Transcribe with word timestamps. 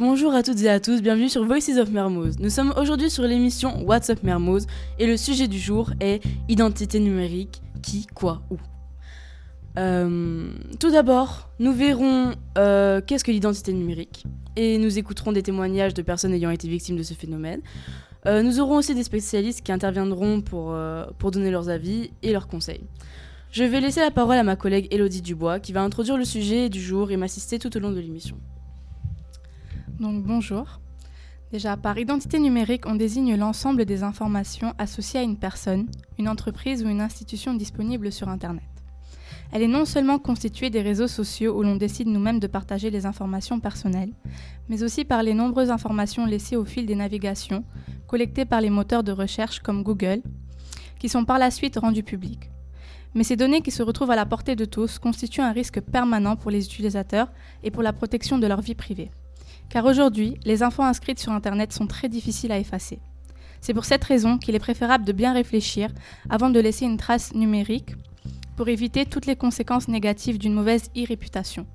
Bonjour 0.00 0.32
à 0.32 0.42
toutes 0.42 0.62
et 0.62 0.70
à 0.70 0.80
tous, 0.80 1.02
bienvenue 1.02 1.28
sur 1.28 1.44
Voices 1.44 1.76
of 1.78 1.90
Mermoz. 1.90 2.38
Nous 2.38 2.48
sommes 2.48 2.72
aujourd'hui 2.78 3.10
sur 3.10 3.22
l'émission 3.24 3.84
What's 3.84 4.08
Up 4.08 4.22
Mermoz 4.22 4.66
et 4.98 5.06
le 5.06 5.18
sujet 5.18 5.46
du 5.46 5.58
jour 5.58 5.90
est 6.00 6.22
identité 6.48 6.98
numérique, 7.00 7.60
qui, 7.82 8.06
quoi, 8.06 8.40
où. 8.48 8.56
Euh, 9.78 10.48
tout 10.78 10.90
d'abord, 10.90 11.50
nous 11.58 11.74
verrons 11.74 12.32
euh, 12.56 13.02
qu'est-ce 13.06 13.24
que 13.24 13.30
l'identité 13.30 13.74
numérique 13.74 14.24
et 14.56 14.78
nous 14.78 14.98
écouterons 14.98 15.32
des 15.32 15.42
témoignages 15.42 15.92
de 15.92 16.00
personnes 16.00 16.32
ayant 16.32 16.50
été 16.50 16.66
victimes 16.66 16.96
de 16.96 17.02
ce 17.02 17.12
phénomène. 17.12 17.60
Euh, 18.24 18.42
nous 18.42 18.58
aurons 18.58 18.76
aussi 18.76 18.94
des 18.94 19.04
spécialistes 19.04 19.60
qui 19.60 19.70
interviendront 19.70 20.40
pour, 20.40 20.74
pour 21.18 21.30
donner 21.30 21.50
leurs 21.50 21.68
avis 21.68 22.10
et 22.22 22.32
leurs 22.32 22.48
conseils. 22.48 22.84
Je 23.52 23.64
vais 23.64 23.82
laisser 23.82 24.00
la 24.00 24.10
parole 24.10 24.38
à 24.38 24.44
ma 24.44 24.56
collègue 24.56 24.88
Elodie 24.92 25.20
Dubois 25.20 25.60
qui 25.60 25.74
va 25.74 25.82
introduire 25.82 26.16
le 26.16 26.24
sujet 26.24 26.70
du 26.70 26.80
jour 26.80 27.10
et 27.10 27.18
m'assister 27.18 27.58
tout 27.58 27.76
au 27.76 27.80
long 27.80 27.90
de 27.90 28.00
l'émission. 28.00 28.38
Donc 30.00 30.22
bonjour. 30.22 30.80
Déjà, 31.52 31.76
par 31.76 31.98
identité 31.98 32.38
numérique, 32.38 32.86
on 32.86 32.94
désigne 32.94 33.36
l'ensemble 33.36 33.84
des 33.84 34.02
informations 34.02 34.72
associées 34.78 35.20
à 35.20 35.22
une 35.22 35.36
personne, 35.36 35.88
une 36.18 36.30
entreprise 36.30 36.82
ou 36.82 36.88
une 36.88 37.02
institution 37.02 37.52
disponible 37.52 38.10
sur 38.10 38.30
Internet. 38.30 38.64
Elle 39.52 39.60
est 39.60 39.68
non 39.68 39.84
seulement 39.84 40.18
constituée 40.18 40.70
des 40.70 40.80
réseaux 40.80 41.06
sociaux 41.06 41.58
où 41.58 41.62
l'on 41.62 41.76
décide 41.76 42.08
nous-mêmes 42.08 42.40
de 42.40 42.46
partager 42.46 42.88
les 42.88 43.04
informations 43.04 43.60
personnelles, 43.60 44.14
mais 44.70 44.82
aussi 44.82 45.04
par 45.04 45.22
les 45.22 45.34
nombreuses 45.34 45.70
informations 45.70 46.24
laissées 46.24 46.56
au 46.56 46.64
fil 46.64 46.86
des 46.86 46.94
navigations, 46.94 47.62
collectées 48.06 48.46
par 48.46 48.62
les 48.62 48.70
moteurs 48.70 49.04
de 49.04 49.12
recherche 49.12 49.60
comme 49.60 49.82
Google, 49.82 50.22
qui 50.98 51.10
sont 51.10 51.26
par 51.26 51.38
la 51.38 51.50
suite 51.50 51.76
rendues 51.76 52.04
publiques. 52.04 52.50
Mais 53.14 53.24
ces 53.24 53.36
données 53.36 53.60
qui 53.60 53.70
se 53.70 53.82
retrouvent 53.82 54.12
à 54.12 54.16
la 54.16 54.24
portée 54.24 54.56
de 54.56 54.64
tous 54.64 54.98
constituent 54.98 55.42
un 55.42 55.52
risque 55.52 55.82
permanent 55.82 56.36
pour 56.36 56.50
les 56.50 56.64
utilisateurs 56.64 57.30
et 57.62 57.70
pour 57.70 57.82
la 57.82 57.92
protection 57.92 58.38
de 58.38 58.46
leur 58.46 58.62
vie 58.62 58.74
privée. 58.74 59.10
Car 59.70 59.84
aujourd'hui, 59.84 60.36
les 60.44 60.64
infos 60.64 60.82
inscrites 60.82 61.20
sur 61.20 61.30
Internet 61.32 61.72
sont 61.72 61.86
très 61.86 62.08
difficiles 62.08 62.50
à 62.50 62.58
effacer. 62.58 62.98
C'est 63.60 63.72
pour 63.72 63.84
cette 63.84 64.02
raison 64.02 64.36
qu'il 64.36 64.56
est 64.56 64.58
préférable 64.58 65.04
de 65.04 65.12
bien 65.12 65.32
réfléchir 65.32 65.90
avant 66.28 66.50
de 66.50 66.58
laisser 66.58 66.86
une 66.86 66.96
trace 66.96 67.34
numérique 67.34 67.94
pour 68.56 68.68
éviter 68.68 69.06
toutes 69.06 69.26
les 69.26 69.36
conséquences 69.36 69.86
négatives 69.86 70.38
d'une 70.38 70.54
mauvaise 70.54 70.90
e-réputation. 70.96 71.66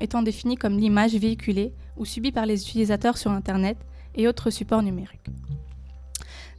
Étant 0.00 0.22
définie 0.22 0.56
comme 0.56 0.78
l'image 0.78 1.14
véhiculée 1.14 1.74
ou 1.96 2.06
subie 2.06 2.32
par 2.32 2.46
les 2.46 2.62
utilisateurs 2.62 3.18
sur 3.18 3.30
Internet 3.30 3.76
et 4.14 4.26
autres 4.26 4.50
supports 4.50 4.82
numériques. 4.82 5.28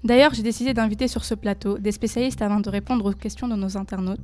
D'ailleurs, 0.04 0.34
j'ai 0.34 0.44
décidé 0.44 0.74
d'inviter 0.74 1.08
sur 1.08 1.26
ce 1.26 1.34
plateau 1.34 1.80
des 1.80 1.92
spécialistes 1.92 2.42
avant 2.42 2.60
de 2.60 2.70
répondre 2.70 3.06
aux 3.06 3.14
questions 3.14 3.48
de 3.48 3.56
nos 3.56 3.78
internautes. 3.78 4.22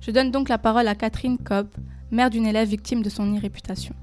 Je 0.00 0.10
donne 0.10 0.30
donc 0.30 0.48
la 0.48 0.58
parole 0.58 0.88
à 0.88 0.94
Catherine 0.94 1.38
Cobb, 1.38 1.68
mère 2.10 2.30
d'une 2.30 2.46
élève 2.46 2.68
victime 2.68 3.02
de 3.02 3.10
son 3.10 3.36
e-réputation. 3.36 3.94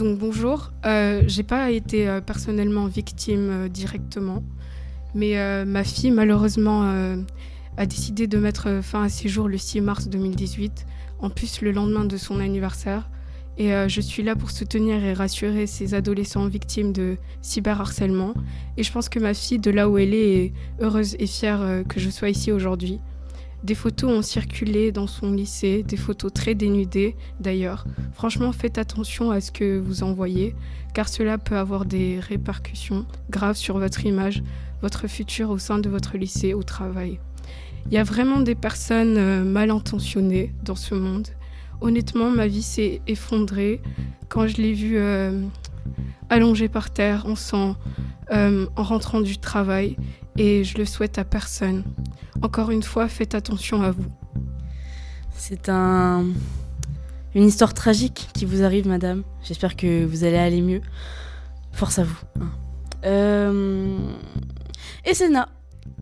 Donc 0.00 0.16
bonjour, 0.16 0.72
euh, 0.86 1.24
j'ai 1.26 1.42
pas 1.42 1.70
été 1.70 2.08
euh, 2.08 2.22
personnellement 2.22 2.86
victime 2.86 3.50
euh, 3.50 3.68
directement, 3.68 4.42
mais 5.14 5.36
euh, 5.36 5.66
ma 5.66 5.84
fille 5.84 6.10
malheureusement 6.10 6.90
a 7.76 7.84
décidé 7.84 8.26
de 8.26 8.38
mettre 8.38 8.80
fin 8.82 9.02
à 9.02 9.08
ses 9.10 9.28
jours 9.28 9.46
le 9.46 9.58
6 9.58 9.82
mars 9.82 10.08
2018, 10.08 10.86
en 11.18 11.28
plus 11.28 11.60
le 11.60 11.72
lendemain 11.72 12.06
de 12.06 12.16
son 12.16 12.40
anniversaire. 12.40 13.10
Et 13.58 13.72
je 13.88 14.00
suis 14.00 14.22
là 14.22 14.36
pour 14.36 14.50
soutenir 14.50 15.04
et 15.04 15.12
rassurer 15.12 15.66
ces 15.66 15.92
adolescents 15.92 16.46
victimes 16.46 16.94
de 16.94 17.18
cyberharcèlement. 17.42 18.32
Et 18.78 18.82
je 18.82 18.90
pense 18.90 19.10
que 19.10 19.18
ma 19.18 19.34
fille, 19.34 19.58
de 19.58 19.70
là 19.70 19.90
où 19.90 19.98
elle 19.98 20.14
est, 20.14 20.44
est 20.44 20.52
heureuse 20.80 21.14
et 21.18 21.26
fière 21.26 21.82
que 21.86 22.00
je 22.00 22.08
sois 22.08 22.30
ici 22.30 22.52
aujourd'hui. 22.52 23.00
Des 23.62 23.74
photos 23.74 24.10
ont 24.10 24.22
circulé 24.22 24.90
dans 24.90 25.06
son 25.06 25.32
lycée, 25.32 25.82
des 25.82 25.98
photos 25.98 26.32
très 26.32 26.54
dénudées 26.54 27.14
d'ailleurs. 27.40 27.84
Franchement, 28.14 28.52
faites 28.52 28.78
attention 28.78 29.30
à 29.30 29.40
ce 29.40 29.52
que 29.52 29.78
vous 29.78 30.02
envoyez, 30.02 30.54
car 30.94 31.08
cela 31.08 31.36
peut 31.36 31.56
avoir 31.56 31.84
des 31.84 32.20
répercussions 32.20 33.04
graves 33.28 33.56
sur 33.56 33.78
votre 33.78 34.06
image, 34.06 34.42
votre 34.80 35.08
futur 35.08 35.50
au 35.50 35.58
sein 35.58 35.78
de 35.78 35.90
votre 35.90 36.16
lycée 36.16 36.54
au 36.54 36.62
travail. 36.62 37.18
Il 37.86 37.92
y 37.92 37.98
a 37.98 38.04
vraiment 38.04 38.40
des 38.40 38.54
personnes 38.54 39.16
euh, 39.18 39.44
mal 39.44 39.70
intentionnées 39.70 40.54
dans 40.64 40.74
ce 40.74 40.94
monde. 40.94 41.28
Honnêtement, 41.80 42.30
ma 42.30 42.46
vie 42.46 42.62
s'est 42.62 43.00
effondrée 43.06 43.80
quand 44.28 44.46
je 44.46 44.56
l'ai 44.56 44.72
vue 44.72 44.98
euh, 44.98 45.42
allongée 46.28 46.68
par 46.68 46.90
terre 46.90 47.26
en 47.26 47.36
sang 47.36 47.76
euh, 48.32 48.66
en 48.76 48.82
rentrant 48.82 49.20
du 49.20 49.38
travail 49.38 49.96
et 50.40 50.64
je 50.64 50.78
le 50.78 50.86
souhaite 50.86 51.18
à 51.18 51.24
personne. 51.24 51.84
Encore 52.40 52.70
une 52.70 52.82
fois, 52.82 53.08
faites 53.08 53.34
attention 53.34 53.82
à 53.82 53.90
vous. 53.90 54.06
C'est 55.36 55.68
un... 55.68 56.24
une 57.34 57.44
histoire 57.44 57.74
tragique 57.74 58.30
qui 58.32 58.46
vous 58.46 58.62
arrive, 58.62 58.88
madame. 58.88 59.22
J'espère 59.42 59.76
que 59.76 60.06
vous 60.06 60.24
allez 60.24 60.38
aller 60.38 60.62
mieux. 60.62 60.80
Force 61.72 61.98
à 61.98 62.04
vous. 62.04 62.18
Hein. 62.40 62.48
Euh... 63.04 63.98
Essena, 65.04 65.50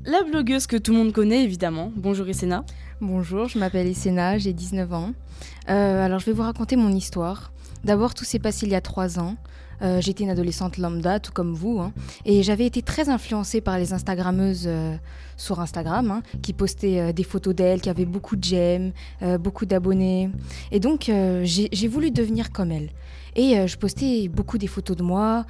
la 0.04 0.22
blogueuse 0.22 0.68
que 0.68 0.76
tout 0.76 0.92
le 0.92 0.98
monde 0.98 1.12
connaît, 1.12 1.42
évidemment. 1.42 1.90
Bonjour 1.96 2.28
Essena. 2.28 2.64
Bonjour, 3.00 3.48
je 3.48 3.58
m'appelle 3.58 3.88
Essena, 3.88 4.38
j'ai 4.38 4.52
19 4.52 4.92
ans. 4.92 5.14
Euh, 5.68 6.04
alors 6.04 6.20
je 6.20 6.26
vais 6.26 6.32
vous 6.32 6.42
raconter 6.42 6.76
mon 6.76 6.92
histoire. 6.92 7.50
D'abord, 7.82 8.14
tout 8.14 8.24
s'est 8.24 8.38
passé 8.38 8.66
il 8.66 8.72
y 8.72 8.76
a 8.76 8.80
trois 8.80 9.18
ans. 9.18 9.34
Euh, 9.82 10.00
j'étais 10.00 10.24
une 10.24 10.30
adolescente 10.30 10.76
lambda, 10.78 11.20
tout 11.20 11.32
comme 11.32 11.54
vous, 11.54 11.80
hein, 11.80 11.92
et 12.24 12.42
j'avais 12.42 12.66
été 12.66 12.82
très 12.82 13.08
influencée 13.08 13.60
par 13.60 13.78
les 13.78 13.92
Instagrammeuses 13.92 14.64
euh, 14.66 14.96
sur 15.36 15.60
Instagram, 15.60 16.10
hein, 16.10 16.22
qui 16.42 16.52
postaient 16.52 17.00
euh, 17.00 17.12
des 17.12 17.22
photos 17.22 17.54
d'elles, 17.54 17.80
qui 17.80 17.90
avaient 17.90 18.04
beaucoup 18.04 18.36
de 18.36 18.44
j'aime, 18.44 18.92
beaucoup 19.40 19.66
d'abonnés. 19.66 20.30
Et 20.72 20.80
donc, 20.80 21.10
j'ai 21.42 21.88
voulu 21.88 22.10
devenir 22.10 22.50
comme 22.50 22.72
elles. 22.72 22.90
Et 23.38 23.66
je 23.68 23.76
postais 23.78 24.28
beaucoup 24.28 24.58
des 24.58 24.66
photos 24.66 24.96
de 24.96 25.02
moi. 25.02 25.46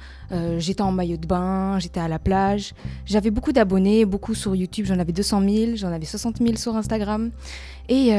j'étais 0.57 0.83
en 0.83 0.91
maillot 0.91 1.17
de 1.17 1.25
bain, 1.25 1.79
j'étais 1.79 1.99
à 1.99 2.07
la 2.07 2.19
plage. 2.19 2.73
J'avais 3.05 3.31
beaucoup 3.31 3.51
d'abonnés, 3.51 4.05
beaucoup 4.05 4.35
sur 4.35 4.55
YouTube. 4.55 4.85
J'en 4.85 4.99
avais 4.99 5.11
200 5.11 5.41
000, 5.41 5.71
j'en 5.75 5.91
avais 5.91 6.05
60 6.05 6.37
000 6.37 6.55
sur 6.55 6.75
Instagram. 6.75 7.31
Et 7.89 8.13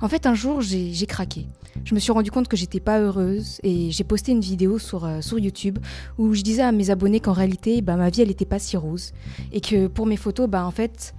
en 0.00 0.08
fait, 0.08 0.24
un 0.24 0.34
jour, 0.34 0.62
j'ai 0.62 1.06
craqué 1.06 1.46
je 1.84 1.94
me 1.94 2.00
suis 2.00 2.12
rendu 2.12 2.30
compte 2.30 2.48
que 2.48 2.56
j'étais 2.56 2.80
pas 2.80 3.00
heureuse 3.00 3.60
et 3.62 3.90
j'ai 3.90 4.04
posté 4.04 4.32
une 4.32 4.40
vidéo 4.40 4.78
sur, 4.78 5.04
euh, 5.04 5.20
sur 5.20 5.38
YouTube 5.38 5.78
où 6.18 6.34
je 6.34 6.42
disais 6.42 6.62
à 6.62 6.72
mes 6.72 6.90
abonnés 6.90 7.20
qu'en 7.20 7.32
réalité, 7.32 7.82
bah, 7.82 7.96
ma 7.96 8.10
vie, 8.10 8.22
elle 8.22 8.28
n'était 8.28 8.44
pas 8.44 8.58
si 8.58 8.76
rose. 8.76 9.12
Et 9.52 9.60
que 9.60 9.86
pour 9.86 10.06
mes 10.06 10.16
photos, 10.16 10.48
bah, 10.48 10.64
en 10.64 10.70
fait, 10.70 11.14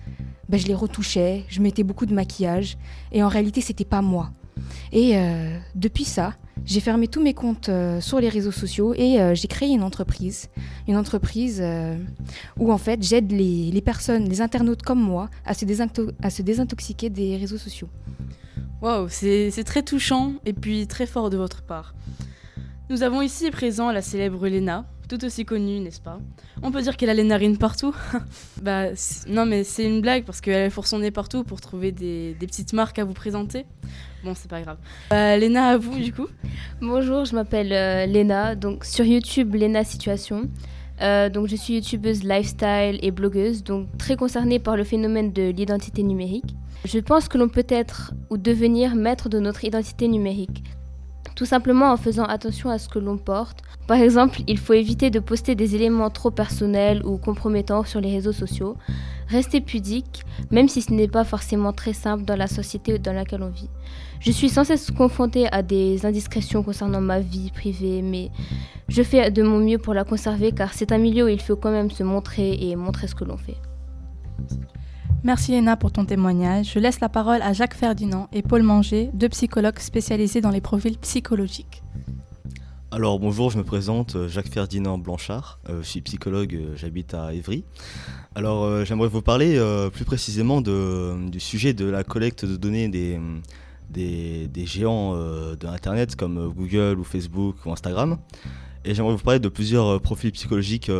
bah, 0.50 0.57
je 0.57 0.67
les 0.67 0.73
retouchais, 0.73 1.45
je 1.47 1.61
mettais 1.61 1.83
beaucoup 1.83 2.05
de 2.05 2.13
maquillage 2.13 2.77
et 3.11 3.23
en 3.23 3.27
réalité, 3.27 3.61
c'était 3.61 3.85
pas 3.85 4.01
moi. 4.01 4.31
Et 4.91 5.17
euh, 5.17 5.57
depuis 5.75 6.05
ça, 6.05 6.35
j'ai 6.66 6.79
fermé 6.79 7.07
tous 7.07 7.22
mes 7.22 7.33
comptes 7.33 7.69
euh, 7.69 7.99
sur 8.01 8.19
les 8.19 8.29
réseaux 8.29 8.51
sociaux 8.51 8.94
et 8.95 9.17
j'ai 9.33 9.47
créé 9.47 9.69
une 9.69 9.83
entreprise. 9.83 10.49
Une 10.88 10.97
entreprise 10.97 11.63
où 12.59 12.72
en 12.72 12.77
fait 12.77 13.01
j'aide 13.03 13.31
les, 13.31 13.81
personnes, 13.81 14.27
les 14.27 14.41
internautes 14.41 14.81
comme 14.81 15.01
moi, 15.01 15.29
à 15.45 15.53
se, 15.53 15.66
à 16.21 16.29
se 16.29 16.41
désintoxiquer 16.41 17.09
des 17.09 17.38
réseaux 17.38 17.57
sociaux. 17.57 17.89
Waouh, 18.81 19.07
c'est 19.09 19.63
très 19.63 19.83
touchant 19.83 20.33
et 20.45 20.53
puis 20.53 20.88
très 20.88 21.05
fort 21.05 21.29
de 21.29 21.38
votre 21.38 21.61
part. 21.61 21.94
Nous 22.89 23.03
avons 23.03 23.21
ici 23.21 23.50
présent 23.51 23.91
la 23.91 24.01
célèbre 24.01 24.50
Lena, 24.50 24.85
tout 25.11 25.25
aussi 25.25 25.44
connue, 25.44 25.81
n'est-ce 25.81 25.99
pas? 25.99 26.19
On 26.63 26.72
peut 26.72 26.81
dire 26.81 26.95
qu'elle 26.95 27.09
a 27.09 27.13
les 27.13 27.25
narines 27.25 27.57
partout 27.57 27.94
Bah 28.61 28.85
non 29.27 29.45
mais 29.45 29.66
c'est 29.66 29.83
une 29.83 29.99
blague 29.99 30.23
parce 30.23 30.39
qu'elle 30.39 30.72
fourre 30.72 30.88
son 30.88 30.99
nez 30.99 31.11
partout 31.11 31.44
pour 31.44 31.59
trouver 31.59 31.91
des, 31.91 32.33
petites 32.39 32.72
marques 32.72 32.97
à 32.97 33.03
vous 33.03 33.13
présenter. 33.13 33.66
Bon, 34.23 34.33
c'est 34.35 34.50
pas 34.50 34.61
grave. 34.61 34.77
Bah, 35.09 35.35
Léna, 35.35 35.71
à 35.71 35.77
vous 35.77 36.00
du 36.00 36.13
coup 36.13 36.27
Bonjour, 36.79 37.25
je 37.25 37.35
m'appelle 37.35 37.73
euh, 37.73 38.05
Léna, 38.05 38.55
donc 38.55 38.85
sur 38.85 39.03
YouTube, 39.03 39.53
Léna 39.53 39.83
Situation. 39.83 40.50
Euh, 41.01 41.27
donc 41.27 41.47
je 41.47 41.57
suis 41.57 41.73
youtubeuse 41.73 42.23
lifestyle 42.23 42.97
et 43.01 43.11
blogueuse, 43.11 43.66
donc 43.66 43.88
très 43.97 44.16
concernée 44.16 44.59
par 44.59 44.77
le 44.77 44.86
phénomène 44.86 45.33
de 45.33 45.50
l'identité 45.50 46.03
numérique. 46.03 46.56
Je 46.86 47.00
pense 47.00 47.27
que 47.27 47.38
l'on 47.38 47.50
peut 47.50 47.68
être 47.68 48.13
ou 48.30 48.38
devenir 48.38 48.95
maître 48.95 49.27
de 49.27 49.39
notre 49.39 49.65
identité 49.65 50.07
numérique, 50.07 50.63
tout 51.41 51.47
simplement 51.47 51.91
en 51.91 51.97
faisant 51.97 52.25
attention 52.25 52.69
à 52.69 52.77
ce 52.77 52.88
que 52.88 52.99
l'on 52.99 53.17
porte. 53.17 53.63
Par 53.88 53.97
exemple, 53.97 54.41
il 54.45 54.59
faut 54.59 54.73
éviter 54.73 55.09
de 55.09 55.19
poster 55.19 55.55
des 55.55 55.73
éléments 55.73 56.11
trop 56.11 56.29
personnels 56.29 57.03
ou 57.03 57.17
compromettants 57.17 57.83
sur 57.83 57.99
les 57.99 58.11
réseaux 58.11 58.31
sociaux. 58.31 58.77
Rester 59.27 59.59
pudique, 59.59 60.23
même 60.51 60.67
si 60.67 60.83
ce 60.83 60.93
n'est 60.93 61.07
pas 61.07 61.23
forcément 61.23 61.73
très 61.73 61.93
simple 61.93 62.25
dans 62.25 62.35
la 62.35 62.45
société 62.45 62.99
dans 62.99 63.13
laquelle 63.13 63.41
on 63.41 63.49
vit. 63.49 63.71
Je 64.19 64.31
suis 64.31 64.49
sans 64.49 64.63
cesse 64.63 64.91
confrontée 64.91 65.51
à 65.51 65.63
des 65.63 66.05
indiscrétions 66.05 66.61
concernant 66.61 67.01
ma 67.01 67.19
vie 67.19 67.49
privée, 67.49 68.03
mais 68.03 68.29
je 68.88 69.01
fais 69.01 69.31
de 69.31 69.41
mon 69.41 69.57
mieux 69.57 69.79
pour 69.79 69.95
la 69.95 70.03
conserver 70.03 70.51
car 70.51 70.75
c'est 70.75 70.91
un 70.91 70.99
milieu 70.99 71.25
où 71.25 71.27
il 71.27 71.41
faut 71.41 71.55
quand 71.55 71.71
même 71.71 71.89
se 71.89 72.03
montrer 72.03 72.53
et 72.53 72.75
montrer 72.75 73.07
ce 73.07 73.15
que 73.15 73.23
l'on 73.23 73.38
fait. 73.38 73.57
Merci 75.23 75.51
Léna 75.51 75.77
pour 75.77 75.91
ton 75.91 76.03
témoignage. 76.03 76.71
Je 76.73 76.79
laisse 76.79 77.00
la 77.00 77.07
parole 77.07 77.44
à 77.44 77.53
Jacques 77.53 77.75
Ferdinand 77.75 78.27
et 78.33 78.41
Paul 78.41 78.63
Manger, 78.63 79.12
deux 79.13 79.29
psychologues 79.29 79.77
spécialisés 79.77 80.41
dans 80.41 80.50
les 80.50 80.62
profils 80.62 80.97
psychologiques. 80.97 81.83
Alors 82.89 83.19
bonjour, 83.19 83.51
je 83.51 83.59
me 83.59 83.63
présente 83.63 84.15
euh, 84.15 84.27
Jacques 84.27 84.50
Ferdinand 84.50 84.97
Blanchard, 84.97 85.59
euh, 85.69 85.83
je 85.83 85.88
suis 85.88 86.01
psychologue, 86.01 86.56
euh, 86.56 86.75
j'habite 86.75 87.13
à 87.13 87.35
Évry. 87.35 87.63
Alors 88.33 88.83
j'aimerais 88.83 89.09
vous 89.09 89.21
parler 89.21 89.59
plus 89.94 90.06
précisément 90.06 90.62
du 90.62 91.39
sujet 91.39 91.74
de 91.74 91.85
la 91.85 92.03
collecte 92.03 92.45
de 92.45 92.56
données 92.56 92.88
des, 92.88 93.19
des, 93.91 94.65
géants 94.65 95.13
de 95.13 95.67
Internet 95.67 96.15
comme 96.15 96.50
Google 96.50 96.97
ou 96.97 97.03
Facebook 97.03 97.57
ou 97.65 97.71
Instagram. 97.74 98.17
Et 98.83 98.95
j'aimerais 98.95 99.13
vous 99.13 99.19
parler 99.19 99.39
de 99.39 99.50
plusieurs 99.50 100.01
profils 100.01 100.31
psychologiques 100.31 100.92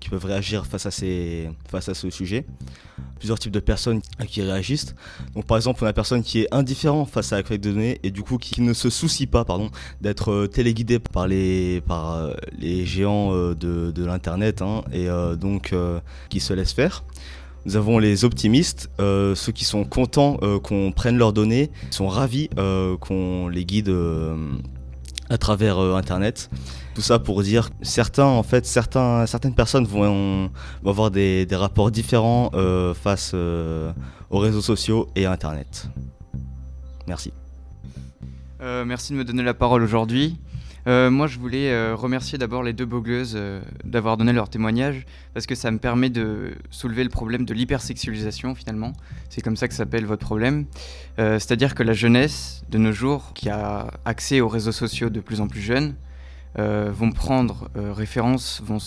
qui 0.00 0.08
peuvent 0.08 0.24
réagir 0.24 0.66
face 0.66 0.86
à, 0.86 0.90
ces, 0.90 1.50
face 1.68 1.88
à 1.88 1.94
ce 1.94 2.10
sujet 2.10 2.46
plusieurs 3.18 3.38
types 3.38 3.52
de 3.52 3.60
personnes 3.60 4.02
qui 4.28 4.42
réagissent. 4.42 4.94
Donc 5.34 5.46
par 5.46 5.56
exemple, 5.56 5.82
on 5.82 5.86
a 5.86 5.90
une 5.90 5.94
personne 5.94 6.22
qui 6.22 6.40
est 6.40 6.54
indifférent 6.54 7.06
face 7.06 7.32
à 7.32 7.36
la 7.36 7.42
collecte 7.42 7.64
de 7.64 7.70
données 7.70 7.98
et 8.02 8.10
du 8.10 8.22
coup 8.22 8.36
qui 8.36 8.60
ne 8.60 8.74
se 8.74 8.90
soucie 8.90 9.26
pas 9.26 9.46
d'être 10.02 10.30
euh, 10.30 10.46
téléguidé 10.46 10.98
par 10.98 11.26
les, 11.26 11.80
par, 11.86 12.14
euh, 12.14 12.34
les 12.58 12.84
géants 12.84 13.34
euh, 13.34 13.54
de, 13.54 14.04
l'Internet 14.04 14.60
hein, 14.60 14.82
et 14.92 15.06
donc 15.40 15.74
qui 16.28 16.40
se 16.40 16.52
laissent 16.52 16.74
faire. 16.74 17.04
Nous 17.64 17.76
avons 17.76 17.98
les 17.98 18.26
optimistes, 18.26 18.90
ceux 18.98 19.52
qui 19.54 19.64
sont 19.64 19.84
contents 19.84 20.38
qu'on 20.62 20.92
prenne 20.92 21.16
leurs 21.16 21.32
données, 21.32 21.70
sont 21.90 22.08
ravis 22.08 22.50
qu'on 23.00 23.48
les 23.48 23.64
guide 23.64 23.90
à 25.30 25.38
travers 25.38 25.78
Internet. 25.78 26.50
Tout 26.94 27.02
ça 27.02 27.18
pour 27.18 27.42
dire 27.42 27.70
certains, 27.82 28.24
en 28.24 28.44
fait, 28.44 28.64
certains, 28.66 29.26
certaines 29.26 29.54
personnes 29.54 29.84
vont, 29.84 30.50
avoir 30.86 31.10
des, 31.10 31.46
rapports 31.50 31.90
différents 31.90 32.50
euh, 32.54 32.94
face 32.94 33.32
euh, 33.34 33.92
aux 34.30 34.38
réseaux 34.38 34.60
sociaux 34.60 35.08
et 35.16 35.26
à 35.26 35.32
Internet. 35.32 35.88
Merci. 37.08 37.32
Euh, 38.60 38.84
merci 38.84 39.12
de 39.12 39.18
me 39.18 39.24
donner 39.24 39.42
la 39.42 39.54
parole 39.54 39.82
aujourd'hui. 39.82 40.38
Moi, 40.86 41.26
je 41.26 41.38
voulais 41.38 41.92
remercier 41.92 42.38
d'abord 42.38 42.62
les 42.62 42.72
deux 42.72 42.84
blogueuses 42.84 43.38
d'avoir 43.84 44.16
donné 44.16 44.32
leur 44.32 44.48
témoignage 44.48 45.06
parce 45.32 45.46
que 45.46 45.54
ça 45.54 45.70
me 45.70 45.78
permet 45.78 46.10
de 46.10 46.52
soulever 46.70 47.04
le 47.04 47.10
problème 47.10 47.44
de 47.44 47.54
l'hypersexualisation 47.54 48.54
finalement. 48.54 48.92
C'est 49.30 49.40
comme 49.40 49.56
ça 49.56 49.66
que 49.66 49.74
s'appelle 49.74 50.04
votre 50.04 50.24
problème. 50.26 50.66
C'est-à-dire 51.16 51.74
que 51.74 51.82
la 51.82 51.94
jeunesse 51.94 52.64
de 52.70 52.78
nos 52.78 52.92
jours, 52.92 53.32
qui 53.34 53.48
a 53.48 53.92
accès 54.04 54.40
aux 54.40 54.48
réseaux 54.48 54.72
sociaux 54.72 55.10
de 55.10 55.20
plus 55.20 55.40
en 55.40 55.48
plus 55.48 55.62
jeunes, 55.62 55.94
euh, 56.56 56.92
vont 56.94 57.10
prendre 57.10 57.68
euh, 57.76 57.92
référence, 57.92 58.62
vont 58.64 58.78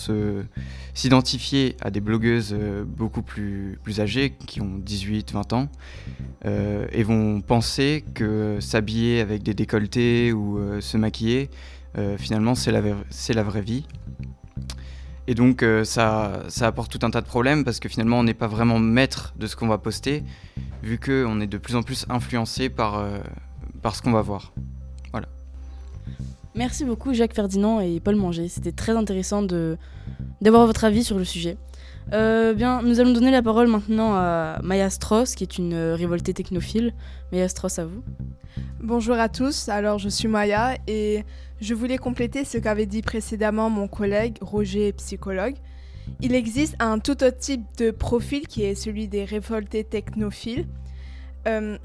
s'identifier 0.94 1.76
à 1.82 1.90
des 1.90 2.00
blogueuses 2.00 2.54
euh, 2.58 2.82
beaucoup 2.86 3.20
plus, 3.20 3.78
plus 3.82 4.00
âgées, 4.00 4.32
qui 4.46 4.62
ont 4.62 4.78
18, 4.78 5.32
20 5.32 5.52
ans, 5.52 5.68
et 6.92 7.02
vont 7.02 7.42
penser 7.42 8.04
que 8.14 8.56
s'habiller 8.60 9.20
avec 9.20 9.42
des 9.42 9.52
décolletés 9.52 10.32
ou 10.32 10.58
se 10.80 10.96
maquiller, 10.96 11.50
finalement, 12.18 12.54
c'est 12.54 12.70
la, 12.70 12.80
la 12.80 13.42
vraie 13.42 13.62
vie. 13.62 13.84
Et 15.26 15.34
donc 15.34 15.64
ça, 15.84 16.44
ça, 16.48 16.66
apporte 16.66 16.90
tout 16.90 17.04
un 17.04 17.10
tas 17.10 17.20
de 17.20 17.26
problèmes 17.26 17.62
parce 17.64 17.80
que 17.80 17.88
finalement 17.90 18.18
on 18.18 18.22
n'est 18.22 18.32
pas 18.32 18.46
vraiment 18.46 18.78
maître 18.78 19.34
de 19.38 19.46
ce 19.46 19.56
qu'on 19.56 19.68
va 19.68 19.76
poster, 19.76 20.22
vu 20.82 20.98
qu'on 20.98 21.40
est 21.40 21.46
de 21.46 21.58
plus 21.58 21.76
en 21.76 21.82
plus 21.82 22.06
influencé 22.08 22.70
par, 22.70 23.04
par 23.82 23.94
ce 23.94 24.00
qu'on 24.00 24.12
va 24.12 24.22
voir. 24.22 24.52
Merci 26.58 26.84
beaucoup 26.84 27.14
Jacques 27.14 27.34
Ferdinand 27.34 27.78
et 27.78 28.00
Paul 28.00 28.16
Manger. 28.16 28.48
C'était 28.48 28.72
très 28.72 28.96
intéressant 28.96 29.44
d'avoir 30.40 30.66
votre 30.66 30.82
avis 30.82 31.04
sur 31.04 31.16
le 31.16 31.24
sujet. 31.24 31.56
Euh, 32.12 32.54
bien, 32.54 32.82
nous 32.82 33.00
allons 33.00 33.12
donner 33.12 33.30
la 33.30 33.42
parole 33.42 33.68
maintenant 33.68 34.14
à 34.14 34.58
Maya 34.62 34.88
Strauss, 34.88 35.34
qui 35.34 35.44
est 35.44 35.58
une 35.58 35.74
euh, 35.74 35.94
révoltée 35.94 36.32
technophile. 36.32 36.94
Maya 37.32 37.48
Strauss, 37.48 37.78
à 37.78 37.84
vous. 37.84 38.02
Bonjour 38.82 39.16
à 39.16 39.28
tous, 39.28 39.68
alors 39.68 39.98
je 39.98 40.08
suis 40.08 40.28
Maya 40.28 40.76
et 40.86 41.24
je 41.60 41.74
voulais 41.74 41.98
compléter 41.98 42.44
ce 42.44 42.58
qu'avait 42.58 42.86
dit 42.86 43.02
précédemment 43.02 43.68
mon 43.68 43.88
collègue 43.88 44.38
Roger, 44.40 44.92
psychologue. 44.92 45.56
Il 46.20 46.34
existe 46.34 46.76
un 46.78 46.98
tout 46.98 47.22
autre 47.24 47.36
type 47.38 47.64
de 47.76 47.90
profil 47.90 48.46
qui 48.46 48.62
est 48.62 48.74
celui 48.74 49.08
des 49.08 49.24
révoltés 49.24 49.84
technophiles. 49.84 50.66
Euh, 51.46 51.76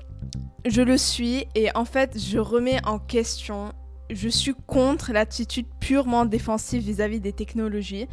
je 0.66 0.82
le 0.82 0.98
suis 0.98 1.46
et 1.56 1.76
en 1.76 1.84
fait 1.84 2.18
je 2.18 2.38
remets 2.40 2.80
en 2.86 3.00
question 3.00 3.74
je 4.10 4.30
suis 4.30 4.54
contre 4.68 5.14
l'attitude 5.14 5.66
purement 5.80 6.26
défensive 6.26 6.84
vis-à-vis 6.84 7.20
des 7.20 7.34
technologies. 7.34 8.08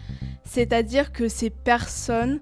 C'est-à-dire 0.44 1.12
que 1.12 1.28
ces 1.28 1.50
personnes 1.50 2.40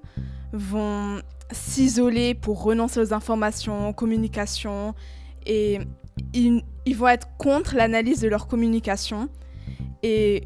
vont 0.53 1.21
s'isoler 1.51 2.35
pour 2.35 2.63
renoncer 2.63 3.01
aux 3.01 3.15
informations, 3.15 3.89
aux 3.89 3.93
communications, 3.93 4.95
et 5.47 5.81
ils, 6.35 6.63
vont 6.95 7.09
être 7.09 7.29
contre 7.39 7.75
l'analyse 7.75 8.21
de 8.21 8.29
leur 8.29 8.49
communication. 8.49 9.29
Et 10.03 10.45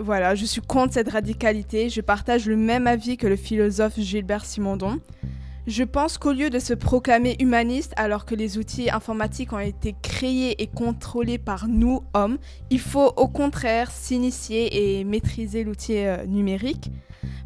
voilà, 0.00 0.34
je 0.34 0.44
suis 0.44 0.60
contre 0.60 0.94
cette 0.94 1.10
radicalité. 1.10 1.88
Je 1.88 2.00
partage 2.00 2.46
le 2.46 2.56
même 2.56 2.86
avis 2.86 3.16
que 3.16 3.26
le 3.26 3.36
philosophe 3.36 3.98
Gilbert 3.98 4.44
Simondon. 4.44 5.00
Je 5.66 5.82
pense 5.82 6.18
qu'au 6.18 6.32
lieu 6.32 6.50
de 6.50 6.58
se 6.58 6.74
proclamer 6.74 7.36
humaniste 7.40 7.94
alors 7.96 8.26
que 8.26 8.34
les 8.34 8.58
outils 8.58 8.90
informatiques 8.90 9.54
ont 9.54 9.58
été 9.58 9.94
créés 10.02 10.62
et 10.62 10.66
contrôlés 10.66 11.38
par 11.38 11.68
nous, 11.68 12.02
hommes, 12.12 12.36
il 12.68 12.80
faut 12.80 13.14
au 13.16 13.28
contraire 13.28 13.90
s'initier 13.90 14.98
et 14.98 15.04
maîtriser 15.04 15.64
l'outil 15.64 15.96
euh, 15.98 16.26
numérique. 16.26 16.90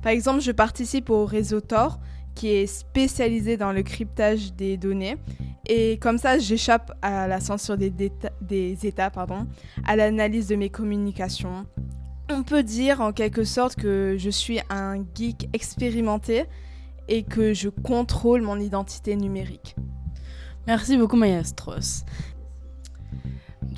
Par 0.03 0.11
exemple, 0.11 0.41
je 0.41 0.51
participe 0.51 1.11
au 1.11 1.27
réseau 1.27 1.61
Tor 1.61 2.01
qui 2.35 2.49
est 2.49 2.67
spécialisé 2.67 3.57
dans 3.57 3.73
le 3.73 3.83
cryptage 3.83 4.53
des 4.53 4.77
données. 4.77 5.17
Et 5.67 5.99
comme 5.99 6.19
ça, 6.19 6.39
j'échappe 6.39 6.93
à 7.03 7.29
la 7.29 7.39
censure 7.39 7.77
des, 7.77 7.93
des 8.41 8.87
États, 8.87 9.11
pardon, 9.11 9.47
à 9.87 9.95
l'analyse 9.95 10.49
de 10.49 10.57
mes 10.57 10.71
communications. 10.71 11.67
On 12.31 12.43
peut 12.43 12.63
dire 12.65 13.01
en 13.01 13.13
quelque 13.13 13.45
sorte 13.45 13.77
que 13.77 14.17
je 14.19 14.31
suis 14.31 14.61
un 14.71 15.05
geek 15.15 15.49
expérimenté 15.53 16.45
et 17.09 17.23
que 17.23 17.55
je 17.55 17.69
contrôle 17.69 18.43
mon 18.43 18.59
identité 18.59 19.17
numérique. 19.17 19.77
Merci 20.67 20.97
beaucoup 20.97 21.17
Maya. 21.17 21.43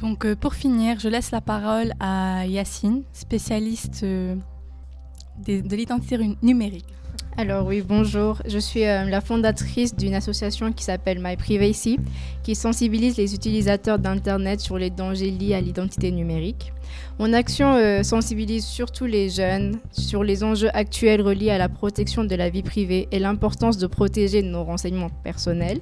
Donc 0.01 0.25
euh, 0.25 0.35
pour 0.35 0.55
finir, 0.55 0.99
je 0.99 1.09
laisse 1.09 1.31
la 1.31 1.41
parole 1.41 1.93
à 2.01 2.47
Yacine, 2.47 3.05
spécialiste 3.13 4.03
euh, 4.03 4.35
de, 5.47 5.77
l'identité 5.77 6.37
numérique. 6.43 6.87
Alors 7.41 7.65
oui, 7.67 7.81
bonjour. 7.81 8.43
Je 8.47 8.59
suis 8.59 8.85
euh, 8.85 9.07
la 9.07 9.23
fondatrice 9.23 9.97
d'une 9.97 10.13
association 10.13 10.73
qui 10.73 10.85
s'appelle 10.85 11.21
My 11.23 11.37
Privacy, 11.39 11.99
qui 12.43 12.55
sensibilise 12.55 13.17
les 13.17 13.35
utilisateurs 13.35 13.99
d'Internet 13.99 14.61
sur 14.61 14.77
les 14.77 14.91
dangers 14.91 15.31
liés 15.31 15.55
à 15.55 15.63
l'identité 15.63 16.11
numérique. 16.11 16.71
Mon 17.19 17.33
action 17.33 17.73
euh, 17.77 18.03
sensibilise 18.03 18.67
surtout 18.67 19.07
les 19.07 19.31
jeunes 19.31 19.79
sur 19.91 20.23
les 20.23 20.45
enjeux 20.45 20.69
actuels 20.75 21.23
reliés 21.23 21.49
à 21.49 21.57
la 21.57 21.71
protection 21.71 22.25
de 22.25 22.35
la 22.35 22.51
vie 22.51 22.63
privée 22.63 23.09
et 23.11 23.19
l'importance 23.19 23.79
de 23.79 23.87
protéger 23.87 24.43
nos 24.43 24.63
renseignements 24.63 25.09
personnels. 25.25 25.81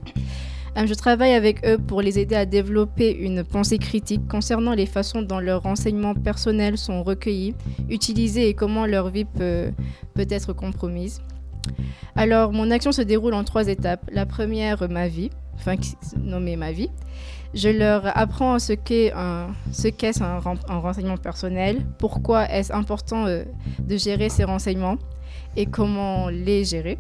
Euh, 0.77 0.87
je 0.87 0.95
travaille 0.95 1.33
avec 1.33 1.67
eux 1.67 1.77
pour 1.77 2.03
les 2.03 2.21
aider 2.21 2.37
à 2.37 2.47
développer 2.47 3.11
une 3.11 3.43
pensée 3.43 3.79
critique 3.79 4.29
concernant 4.29 4.75
les 4.75 4.87
façons 4.87 5.23
dont 5.23 5.41
leurs 5.41 5.65
renseignements 5.65 6.15
personnels 6.15 6.79
sont 6.79 7.03
recueillis, 7.03 7.57
utilisés 7.91 8.49
et 8.49 8.55
comment 8.55 8.87
leur 8.87 9.11
vie 9.11 9.25
peut, 9.25 9.73
peut 10.15 10.27
être 10.31 10.53
compromise. 10.53 11.21
Alors, 12.17 12.53
mon 12.53 12.71
action 12.71 12.93
se 12.93 13.03
déroule 13.03 13.35
en 13.35 13.45
trois 13.45 13.69
étapes. 13.69 14.09
La 14.13 14.27
première, 14.27 14.89
ma 14.89 15.09
vie, 15.09 15.31
enfin 15.55 15.75
nommée 16.17 16.57
ma 16.57 16.73
vie. 16.73 16.91
Je 17.55 17.69
leur 17.69 18.17
apprends 18.17 18.59
ce 18.59 18.75
qu'est 18.75 19.13
un, 19.13 19.49
ce 19.73 19.89
qu'est 19.89 20.21
un, 20.21 20.39
renseignement 20.39 21.17
personnel, 21.17 21.87
pourquoi 21.99 22.51
est-ce 22.51 22.73
important 22.73 23.27
euh, 23.27 23.45
de 23.81 23.97
gérer 23.97 24.29
ces 24.29 24.45
renseignements 24.45 24.97
et 25.57 25.67
comment 25.67 26.29
les 26.29 26.65
gérer. 26.65 26.99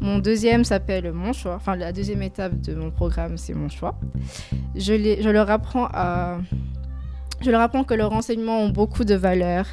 Mon 0.00 0.18
deuxième 0.18 0.64
s'appelle 0.64 1.12
Mon 1.12 1.32
choix. 1.32 1.54
Enfin, 1.56 1.76
la 1.76 1.92
deuxième 1.92 2.22
étape 2.22 2.60
de 2.60 2.74
mon 2.74 2.90
programme, 2.90 3.36
c'est 3.36 3.54
Mon 3.54 3.68
choix. 3.68 3.94
Je, 4.74 4.94
les, 4.94 5.22
je 5.22 5.28
leur 5.28 5.50
apprends 5.50 5.88
à 5.92 6.38
je 7.44 7.50
leur 7.50 7.60
apprends 7.60 7.84
que 7.84 7.94
leurs 7.94 8.10
renseignements 8.10 8.60
ont 8.60 8.70
beaucoup 8.70 9.04
de 9.04 9.14
valeur. 9.14 9.66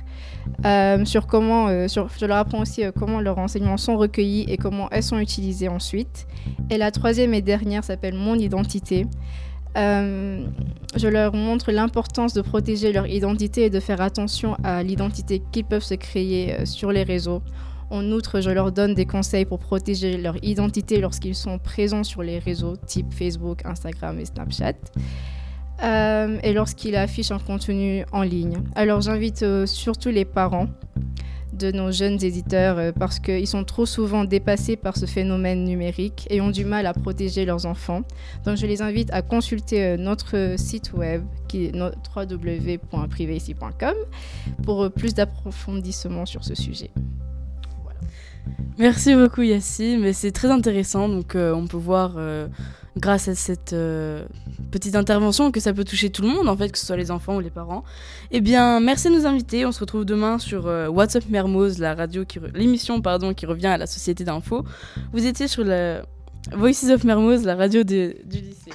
Euh, 0.65 1.05
sur 1.05 1.27
comment, 1.27 1.67
euh, 1.67 1.87
je 1.87 2.25
leur 2.25 2.37
apprends 2.37 2.61
aussi 2.61 2.83
comment 2.97 3.19
leurs 3.19 3.35
renseignements 3.35 3.77
sont 3.77 3.97
recueillis 3.97 4.45
et 4.47 4.57
comment 4.57 4.89
elles 4.91 5.03
sont 5.03 5.19
utilisées 5.19 5.69
ensuite. 5.69 6.27
Et 6.69 6.77
la 6.77 6.91
troisième 6.91 7.33
et 7.33 7.41
dernière 7.41 7.83
s'appelle 7.83 8.15
Mon 8.15 8.35
identité. 8.35 9.07
Euh, 9.77 10.45
je 10.97 11.07
leur 11.07 11.33
montre 11.33 11.71
l'importance 11.71 12.33
de 12.33 12.41
protéger 12.41 12.91
leur 12.91 13.07
identité 13.07 13.65
et 13.65 13.69
de 13.69 13.79
faire 13.79 14.01
attention 14.01 14.57
à 14.63 14.83
l'identité 14.83 15.41
qu'ils 15.51 15.63
peuvent 15.63 15.83
se 15.83 15.93
créer 15.93 16.53
euh, 16.53 16.65
sur 16.65 16.91
les 16.91 17.03
réseaux. 17.03 17.41
En 17.89 18.09
outre, 18.11 18.41
je 18.41 18.49
leur 18.49 18.71
donne 18.71 18.93
des 18.93 19.05
conseils 19.05 19.45
pour 19.45 19.59
protéger 19.59 20.17
leur 20.17 20.41
identité 20.43 20.99
lorsqu'ils 20.99 21.35
sont 21.35 21.59
présents 21.59 22.03
sur 22.03 22.23
les 22.23 22.39
réseaux 22.39 22.75
type 22.75 23.13
Facebook, 23.13 23.65
Instagram 23.65 24.19
et 24.19 24.25
Snapchat. 24.25 24.73
Euh, 25.83 26.38
et 26.43 26.53
lorsqu'ils 26.53 26.95
affichent 26.95 27.31
un 27.31 27.39
contenu 27.39 28.05
en 28.11 28.21
ligne. 28.21 28.57
Alors 28.75 29.01
j'invite 29.01 29.43
surtout 29.65 30.09
les 30.09 30.25
parents 30.25 30.67
de 31.61 31.71
nos 31.71 31.91
jeunes 31.91 32.23
éditeurs 32.23 32.77
euh, 32.77 32.91
parce 32.91 33.19
qu'ils 33.19 33.47
sont 33.47 33.63
trop 33.63 33.85
souvent 33.85 34.25
dépassés 34.25 34.75
par 34.75 34.97
ce 34.97 35.05
phénomène 35.05 35.63
numérique 35.63 36.27
et 36.29 36.41
ont 36.41 36.50
du 36.50 36.65
mal 36.65 36.88
à 36.88 36.93
protéger 36.93 37.45
leurs 37.45 37.65
enfants. 37.65 38.01
Donc 38.45 38.57
je 38.57 38.65
les 38.65 38.81
invite 38.81 39.13
à 39.13 39.21
consulter 39.21 39.83
euh, 39.83 39.95
notre 39.97 40.55
site 40.57 40.91
web 40.93 41.23
qui 41.47 41.65
est 41.65 41.75
www.privacy.com 41.75 43.95
pour 44.63 44.83
euh, 44.83 44.89
plus 44.89 45.13
d'approfondissement 45.13 46.25
sur 46.25 46.43
ce 46.43 46.55
sujet. 46.55 46.89
Merci 48.77 49.13
beaucoup 49.13 49.43
Yacine, 49.43 50.00
mais 50.00 50.13
c'est 50.13 50.31
très 50.31 50.50
intéressant, 50.50 51.07
donc 51.07 51.35
on 51.35 51.67
peut 51.67 51.77
voir 51.77 52.15
grâce 52.98 53.27
à 53.27 53.36
cette 53.36 53.74
euh, 53.74 54.25
petite 54.71 54.95
intervention 54.95 55.51
que 55.51 55.60
ça 55.60 55.74
peut 55.74 55.83
toucher 55.83 56.10
tout 56.10 56.21
le 56.21 56.27
monde, 56.27 56.50
en 56.50 56.57
fait, 56.57 56.69
que 56.71 56.77
ce 56.77 56.86
soit 56.86 56.98
les 56.98 57.12
enfants 57.12 57.38
ou 57.38 57.39
les 57.39 57.50
parents. 57.50 57.83
Eh 58.31 58.41
bien, 58.41 58.79
merci 58.79 59.10
de 59.10 59.13
nous 59.13 59.25
inviter. 59.25 59.65
On 59.65 59.71
se 59.71 59.79
retrouve 59.79 60.05
demain 60.05 60.39
sur 60.39 60.67
euh, 60.67 60.88
WhatsApp 60.88 61.29
Mermoz, 61.29 61.79
la 61.79 61.95
radio 61.95 62.25
qui 62.25 62.39
l'émission 62.53 63.01
pardon 63.01 63.33
qui 63.33 63.45
revient 63.45 63.67
à 63.67 63.77
la 63.77 63.88
Société 63.88 64.24
d'info. 64.24 64.63
Vous 65.13 65.25
étiez 65.25 65.48
sur 65.48 65.63
le 65.63 66.01
Voices 66.53 66.89
of 66.89 67.03
Mermoz, 67.03 67.43
la 67.45 67.55
radio 67.55 67.83
du 67.83 68.15
lycée. 68.25 68.71